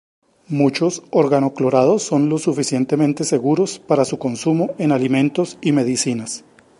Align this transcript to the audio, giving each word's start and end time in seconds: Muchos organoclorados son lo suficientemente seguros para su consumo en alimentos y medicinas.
Muchos 0.49 1.03
organoclorados 1.11 2.01
son 2.01 2.27
lo 2.27 2.39
suficientemente 2.39 3.23
seguros 3.23 3.77
para 3.77 4.03
su 4.03 4.17
consumo 4.17 4.71
en 4.79 4.91
alimentos 4.91 5.59
y 5.61 5.73
medicinas. 5.73 6.43